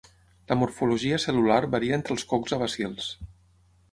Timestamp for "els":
2.17-2.27